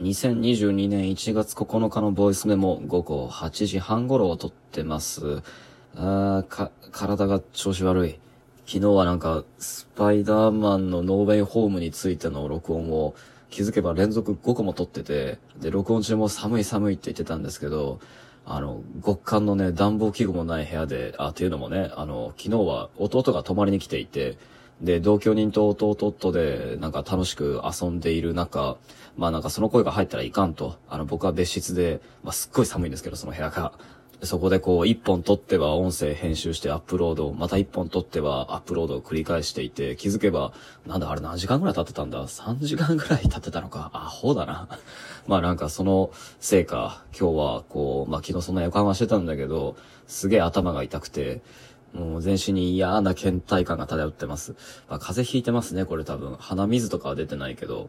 [0.00, 5.42] 2022年1月9日のボイスメモ午後8時半頃を撮ってます。
[5.94, 8.20] あーか、体が調子悪い。
[8.66, 13.14] 昨日はなんか、スパイダーマンのノーウェイホームについての録音を
[13.48, 17.98] 気づけば連続5個も撮ってて、で、録音中も寒い寒いって言ってたんですけど、
[18.44, 24.36] あの、極寒のね、暖房器具もない部屋で、あ、っていうのもね、あの、昨日は弟が泊まりに来ていて、
[24.80, 28.76] で、同居人と弟とで、なんか楽しく遊んでいる中、
[29.16, 33.72] まあなんかその声が入ったらいかんと、あの、僕は別室で、まあすっごい寒いんですけど、その部屋が。
[34.22, 40.52] そこでこう、一本撮っては音声編集してアップロード、また一本撮ってはアップロードを繰り返していて、気づけば、
[40.86, 43.90] なんだあれ何時間ぐらい経ってたんだ ?3 時間ぐらい経ってたのか？
[43.92, 44.68] アホだな。
[45.28, 51.42] まあなんかそのせいか、今日はこう、まあ昨日そんな横浜してたんだけど、すげえ頭が痛くて、
[51.96, 54.52] もう全身に嫌な倦怠感が漂ってます。
[54.88, 56.36] まあ風邪ひいてますね、これ多分。
[56.38, 57.88] 鼻水とかは出てないけど。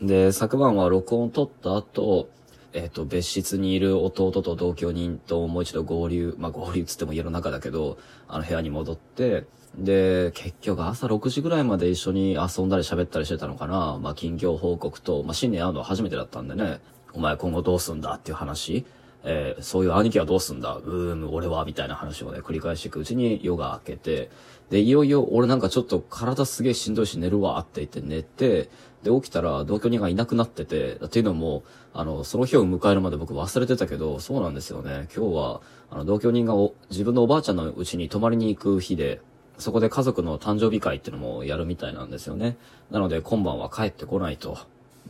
[0.00, 2.28] で、昨晩は録音撮った後、
[2.72, 9.44] えっ、と、別室にいる弟と同居人ともう一度合流、まあ合流つっても家の中だけど、あの部屋に戻って、
[9.78, 13.98] で、結局朝6時ぐらいまで一緒に遊んだり喋ったりしてたのかな。
[14.00, 16.80] まあ近況報告と、まあ新年会うのは初めてだったんでね、
[17.12, 18.84] お前今後どうすんだっていう話。
[19.24, 20.76] えーそういう兄貴はどうすんだ？
[20.76, 24.30] うーん、俺はみたいな話をね、繰り返していくうちに夜が明けて、
[24.70, 28.68] で、いよいよ俺なんかちょっと体すげえしんどいし寝るわって言って寝て、
[29.02, 35.08] で、起きたら同居人がいなくなってて、っていうのも、あの、その日を迎えるまで僕忘れてたけど、そうなんですよね。
[35.14, 39.20] 今日は、あの、同居人がお自分のおばあちゃんの家に泊まりに行く日で、
[39.58, 42.56] そこで家族の誕生日会っていうのもやるみたいなんですよね。
[42.90, 44.58] なので今晩は帰ってこないと。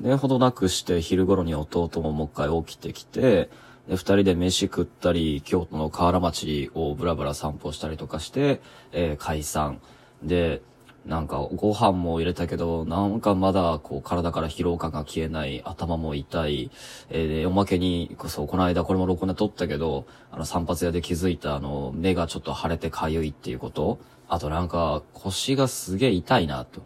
[0.01, 3.49] で、ほどなくして昼頃に弟ももう一回起きてきて、
[3.89, 8.61] で、二人で飯食ったり、京都の河原町をブラブラ散歩したりとかして、
[8.93, 9.81] えー解散。
[10.23, 10.63] で、
[11.05, 16.71] なんかご飯も入れたけど、なんかまだこう体から疲労感が消えない、頭も痛い、
[17.11, 23.99] えーで、おまけに、そ、この間これも録音で撮ったけど、あの散髪屋で気づいたあの、目がちょっと腫れて痒いっていうこと。
[24.27, 26.83] あとなんか腰がすげえ痛いなと。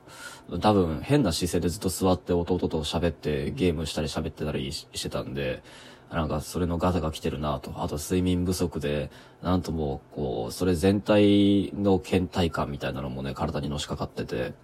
[0.61, 5.63] 多分変な姿勢でずっと座って弟と喋ってゲームしたり喋ってたりしてたんで、
[6.11, 7.73] なんかそれのガタが来てるなと。
[7.83, 9.11] あと睡眠不足で、
[9.43, 14.55] なんともこう、それ全体の倦怠感みたいなのもね、体にのしかかってて、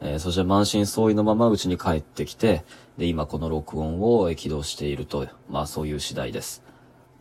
[0.00, 2.64] えーそして満身創痍のまま家に帰ってきて、
[2.98, 6.62] で、今この録音を起動していると、まあそういう次第です。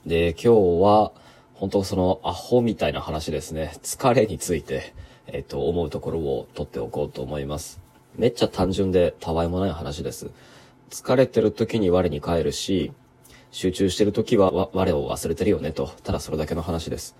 [0.05, 1.11] で、今日は、
[1.53, 3.73] 本当そのアホみたいな話ですね。
[3.83, 4.95] 疲れについて、
[5.27, 7.79] えっ、と、思うところを取っておこうと思います。
[8.15, 10.31] めっちゃ単純でたわいもない話です。
[10.89, 12.91] 疲れてる時に我に返るし、
[13.51, 17.15] 集中してる時は我を忘れてるよねと、ただそれだけの話です。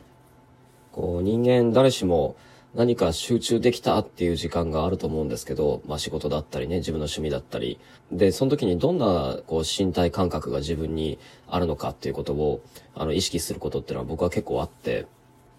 [0.92, 2.36] こう人間誰しも
[2.74, 7.80] 何か集中できたっていう時間があると思うんですけど、まあ仕事だったりね、自分の趣味だったり。
[8.14, 11.20] で、その時にどんなこう身体感覚が自分に
[11.50, 12.62] あるのかっていうことを
[12.96, 15.08] あの意識することっていうのは僕は結構あって。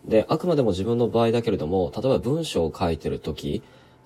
[0.07, 3.63] で、あくまでも自分の場合だけれども、例えば文章を書いてる時、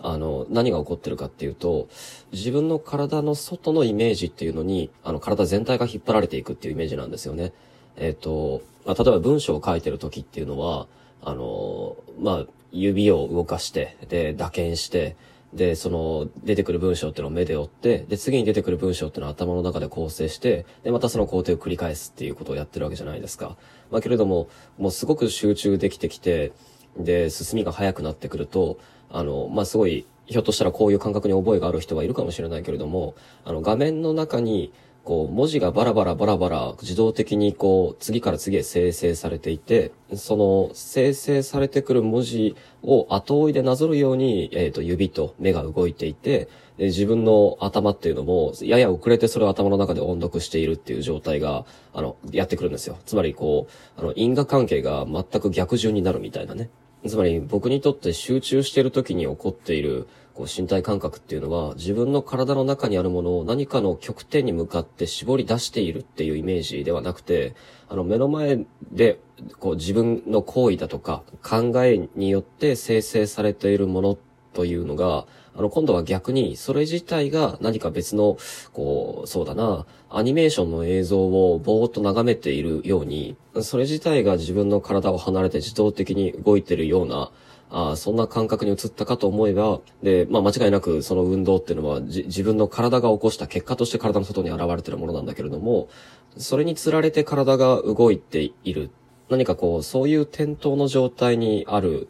[0.09, 1.89] あの、何が起こってるかっていうと、
[2.33, 7.53] 自分の体の外のイメージっていうのに、あの、体全体が引っ張られていくっていうイメージなんですよね。
[7.97, 10.87] えっ、と、まあ、例えば文章を書いてる時っていうのは、
[11.22, 15.16] あの、まあ、指を動かして、で、打鍵して、
[15.53, 23.56] で、その、出てくる文章っていうのを目で追って、で、次に出てくる文章っていうのを頭の中で構成して、で、またその工程を繰り返すっていうことをやってるわけじゃないですか。
[23.91, 26.53] まあ、けれども、もうすごく集中できてきて、
[26.99, 28.79] で、進みが速くなってくると、
[29.11, 33.15] あの、まあ、すごい、ひょっとしたらこういう感覚に覚えがある人はいるかもしれないけれども、
[33.45, 34.73] あの、画面の中に、
[35.05, 51.65] こう、文字がバラバラバラバラ自動的にこう、次から次へ生成されていて、その生成されてくる文字を後追いでなぞるように、えっ、と、指と目が動いていて、で自分の頭っていうのも、やや遅れてそれを頭の中で音読しているっていう状態が、
[51.95, 52.99] あの、やってくるんですよ。
[53.07, 56.69] つまりこう、あの、因果関係が全く逆順になるみたいなね。
[57.09, 67.54] つまり僕にとって集中している時に起こっているこう身体感覚っていうのは自分の体の中にあるものを何かの極点に向かって絞り出しているっていうイメージではなくて、
[67.89, 68.60] あの目の前
[68.92, 69.19] で
[69.59, 74.19] こう自分の行為だとか考えによって生成されているもの
[74.57, 78.39] というのが、あの、今度は逆に、それ自体が何か別の、
[78.73, 87.31] こう、そうだな、アニメーションの映像をぼーっと眺めているように、それ自体が自分の体を離れて自動的に動いてるような、
[87.69, 95.89] あそんな感覚に移ったかと思えば、で、まあ間違いなくその運動っていうのは自分の体が起こした結果として体の外に現れてるものなんだけれども、
[96.37, 98.91] それにつられて体が動いている。
[99.29, 102.09] 何かこう、そういう転倒の状態にある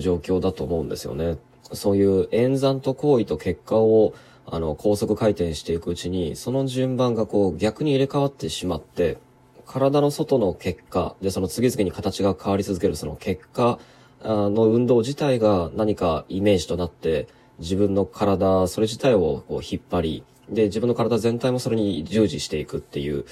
[0.00, 1.38] 状況だと思うんですよね。
[1.72, 4.14] そういう演算と行為と結果を、
[4.46, 9.18] あの、高速回転していくうちに、その順番がこう逆に入れ替わってしまって、
[9.66, 13.78] 体の外の結果、で、その次々に形が変わり続けるその結果
[14.24, 17.28] の運動自体が何かイメージとなって、
[17.60, 23.24] 自分の体、それ自体をこう引っ張り、で、自分の体全体もそれに従事していくっていう、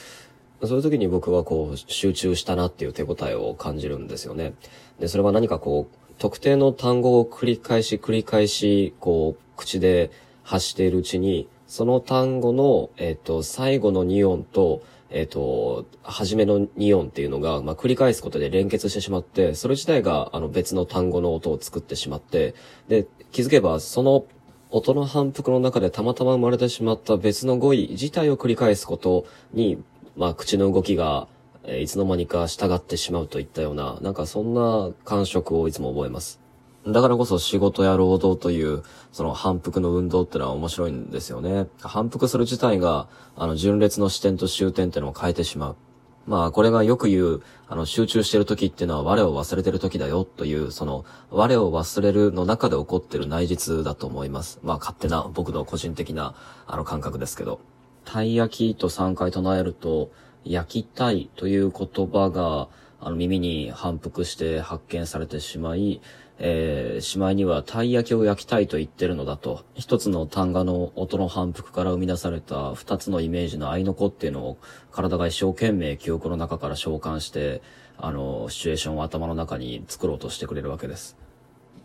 [0.62, 4.55] そういう時に僕はこう集中したなっていう手応えを感じるんですよね。
[5.00, 10.11] で、それは何かこう、特定の単語を繰り返し繰り返し、こう、口で
[10.43, 22.55] 発しているうちに、その単語の、えっ、と、最後の2音と、えっ、ー、と、初めの2音っていうのが、まあ、繰り返すことで連結してしまって、それ自体が、あの、別の単語の音を作ってしまって、
[22.88, 24.26] で、気づけば、その
[24.71, 29.82] 音の反復の中でたまたま生まれてしまった別の語彙自体を繰り返すことに、
[30.17, 31.29] まあ、口の動きが、
[31.65, 36.41] えいつの間にか従ってしまうといったような、なんかそんな感触をいつも覚えます。
[36.87, 38.83] だからこそ仕事や労働という、
[39.13, 41.67] その反復の運動ってのは面白いんですよね。
[41.81, 45.77] 反復する自体が、あの、順列の視点と終点ってのを変えてしまう。
[46.27, 54.61] まあ、これがよく言う、あの、集中してる時っていうのは我を忘れてる時だよという、その、我を忘れるの中で起こってる内実だと思います。
[54.63, 56.35] まあ、勝手な僕の個人的な、
[56.67, 57.61] あの、感覚ですけど。
[58.05, 60.11] たい焼きと3回唱えると、
[60.44, 62.69] 焼きたいという言葉が、
[63.00, 66.00] あの、耳に反復して発見されてしまい、
[66.40, 74.58] えー、しまいには、たい焼きを焼きたいと言ってるのだと、一つの単画の音の反復から生み出された二つのイメージの合いの子っていうのを、
[74.90, 77.62] 体が一生懸命記憶の中から召喚して、
[77.96, 81.28] あの、シチュエーションを頭の中に作ろうとしてくれるわけです。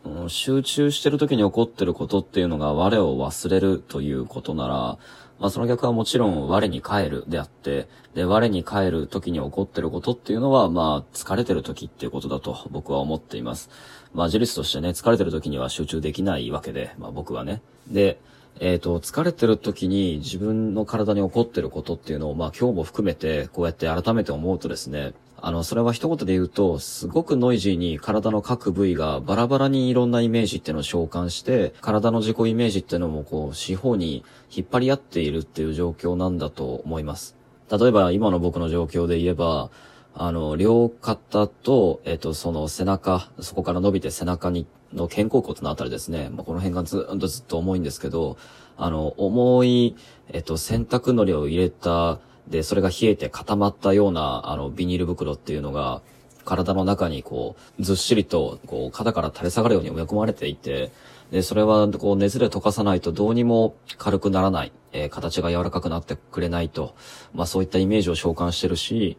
[0.05, 4.97] うん、集中してる時に起こってることっていうのが我を忘れるということなら、
[5.39, 13.69] まあその逆はもちろん我に帰るであって、で、我に帰る時に起こってることっていうのは、まあ疲れてる時っていうことだと僕は思っています。
[14.13, 17.61] まあ事実としてね、疲れてる時には集中できないわけで、まあ僕はね。
[17.87, 18.19] で、
[18.59, 25.13] えっ、ー、と、疲れてる時に自分の体に起こってることっていうのを、まあ今日も含めてこうやって改めて思うとですね、
[25.45, 37.35] あの、それは一言で言うと、すごくノイジーに体の各部位がバラバラにいろんなイメージっていうのを召喚して、体の自己イメージっていうのもこう、四方に引っ張り合っているっていう状況なんだと思います。
[37.69, 39.69] 例えば今の僕の状況で言えば、
[40.13, 46.29] あの、両肩と、えっ、と、その背中、そこから伸びて背中に、の肩甲骨のあたりですね。
[46.29, 48.37] まあ、この辺がずっとずっと重いんですけど、
[48.77, 49.97] あの、重い、
[50.29, 56.01] えっ、と、洗濯のりを入れた、で、それが冷えて固まったような、あの、ビニール袋っていうのが、
[56.45, 60.91] 体の中にこう、ずっしりと、こう、肩から垂れ下がるように埋め込まれていて、
[61.31, 66.95] で、それは、こう、熱で溶かさないとどうにも軽くならない、えー、形が柔らかくなってくれないと、
[67.33, 69.17] まあそういったイメージを召喚してるし、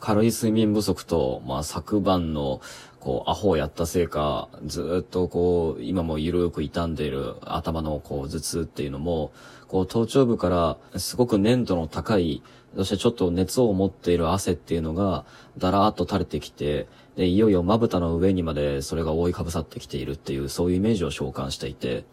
[0.00, 2.60] 軽い睡眠不足と、まあ昨晩の、
[3.00, 9.32] こう、アホをやったせいか、ずっとこう、今もゆるく傷んでいる頭のこう、頭痛っていうのも、
[9.68, 12.42] こう、頭頂部からすごく粘度の高い
[12.76, 15.24] そしてちょっと熱を持っている汗っていうのが、
[15.56, 16.86] だらーっと垂れてきて、
[17.16, 22.04] で、いよいよまぶたの上にまでそれが覆いかぶさってきているっていう、そういうイメージを召喚していて、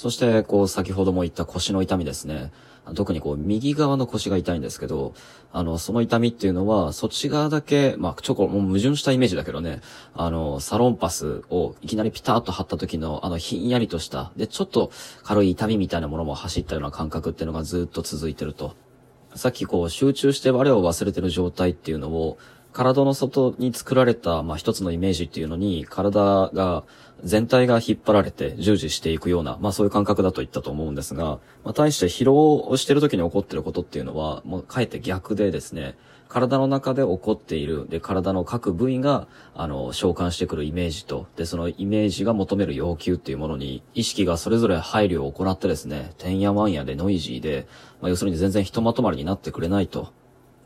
[0.00, 2.52] そして、こう、先ほども言った腰の痛みですね。
[2.94, 5.12] 特にこう、右側の腰が痛いんですけど、
[5.52, 9.82] あの、その痛みっていうのは、そっち側だけ、まあ、ちょこ、もう矛盾したイメージだけどね、
[10.14, 14.90] あの、サロンパスをいきなりピタッと貼った時の、あの、ひんやりとした、で、ちょっと
[15.22, 18.76] 軽い痛みみたいなものも走ったような感覚っていうのがずっと続いてると。
[19.34, 22.38] さっきこう集中して我を忘れてる状態っていうのを、
[22.72, 26.84] 体の外に作られた、まあ、一つのイメージっていうのに、体が、
[27.22, 35.96] 全体が引っ張られて従事していくような、まあそういう感覚だと言ったと思うんですが、まあ対して疲労をしてる時に起こってることっていうのは、もうかえって逆でですね、
[36.30, 47.66] 体の中で起こっている、で、体の各部位が、あの、召喚してくるイメージと、で、そのイメージが求める要求っていうものに、意識がそれぞれ配慮を行ってですね、てんやわんやでノイジーで、
[48.00, 50.12] まあ、要するに全然ひとまとまりになってくれないと。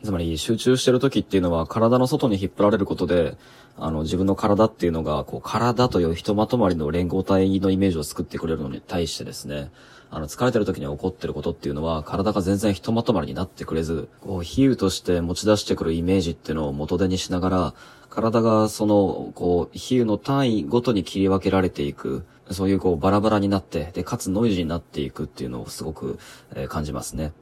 [0.04, 3.36] つまり集中してる時っていうのは体の外に引っ張られることで、
[3.76, 9.72] あの自分の体っていうのが、こう体というひとまとまりの連合体のイメージを作ってくれるのに対してですね、
[10.10, 17.74] あの疲れてる時に起こってることっていうのは体が全然ひとまとまりになってくれず、こう比喩として持ち出してくるイメージっていうのを元手にしながら、
[18.10, 26.18] 体がその、こう、比喩の単位ごとに切り分けられていく、そういうこうバラバラになって、で、かつノイジになっていくっていうのをすごく、
[26.54, 27.32] えー、感じますね。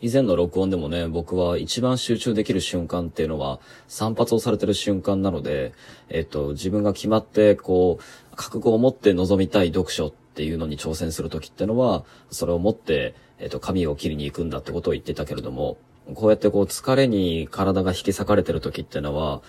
[0.00, 5.72] 以前の録音でもね、僕は一番集中できる瞬間っていうのは、散髪をされてる瞬間なので、
[6.08, 15.78] えっと、自分が決まって、こう、覚悟を持って臨みたい読書っていうのに挑戦するときってのは、それを持って、えっと、髪を切りに行くんだってことを言ってたけれども、
[16.14, 19.42] こうやってこう、疲れに体が引き裂かれてる時ってのは、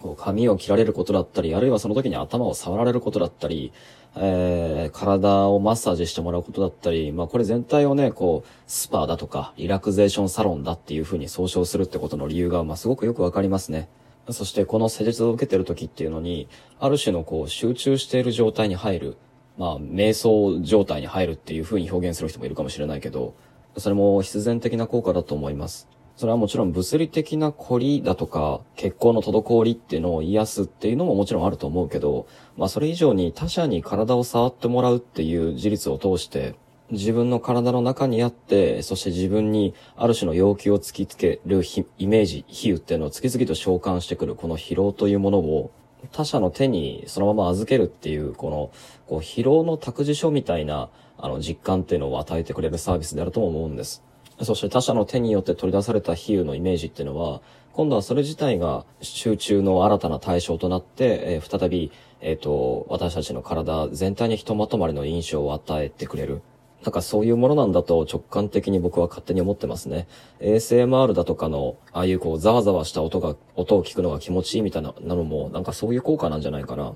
[0.00, 3.72] こう髪を切られることだったり、あるいはその時に頭を触られることだったり、
[4.16, 13.88] えー、体をマッサージしてもらうことだったり、まあこれ全体をね、こう、スパだとか、リラクゼーションサロンだっていう風に総称するってことの理由が、まあすごくよくわかりますね。
[14.30, 16.48] そしてこの施術を受けてる時っていうのに、
[16.80, 19.16] ある種のこう、集中している状態に入る。
[19.58, 23.34] まあ、瞑想状態に入るっていう風に表現する人もいるかもしれないけど、
[23.76, 25.88] それも必然的な効果だと思います。
[26.18, 36.56] それはもちろん物理的な凝りだとか、血行の滞りっていうのを癒すっていうのももちろんあると思うけど、まあそれ以上に他者に体を触ってもらうっていう事実を通して、
[36.90, 41.62] 自分の体の中にあって、そして自分にある種の要求を突きつける
[41.98, 45.70] イメージ、比喩っていうのを次々と召喚してくるこの疲労というものを
[46.10, 48.72] 他者の手にそのまま預けるっていう、この、
[49.06, 54.02] こう疲労の託児所みたいな、あの実感っていうのを与えてくれるサービスであるとも思うんです。
[54.42, 57.40] そして他者の手によって取り出された比喩のイメージっていうのは、
[57.72, 66.42] 今度はそれ自体が集中の新たな対象となって、えー、再び、えっ、ー、と、私たちの体全体にひとまとまりの印象を与えてくれる。
[66.84, 70.06] なんかそういうものなんだと直感的に僕は勝手に思ってますね。
[70.40, 76.94] ASMR だとかの、ああいうこうざわざわした音が、音を聞くのが気持ちいいみたいなのも、なんかそういう効果なんじゃないかな。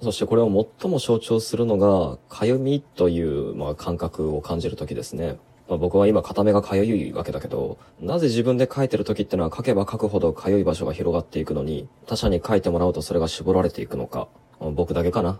[0.00, 5.38] そしてこれを最も象徴するのが、かゆみという、まあ、感覚を感じるときですね。
[5.68, 14.28] まあ、僕は今片目がかゆいわけだけど、なぜ自分で書いてる時ってのは書けば書くほどかゆい場所が広がっていくのに、他者に書いてもらうとそれが絞られていくのか。
[14.60, 15.38] 僕だけかな